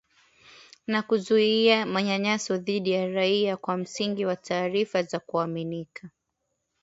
na 0.87 1.01
kuzuia 1.01 1.85
manyanyaso 1.85 2.57
dhidi 2.57 2.91
ya 2.91 3.07
raia 3.07 3.57
kwa 3.57 3.77
msingi 3.77 4.25
wa 4.25 4.35
taarifa 4.35 5.03
za 5.03 5.19
kuaminika 5.19 6.09